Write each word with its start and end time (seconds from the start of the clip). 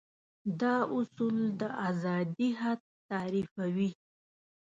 دا 0.61 0.75
اصول 0.97 1.37
د 1.59 1.61
ازادي 1.89 2.49
حد 2.61 2.79
تعريفوي. 3.09 3.91